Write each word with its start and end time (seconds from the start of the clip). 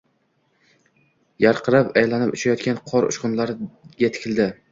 Yarqirab 1.43 1.91
aylanib 2.01 2.33
uchayotgan 2.39 2.81
qor 2.93 3.09
uchqunlarigatikildi. 3.13 4.51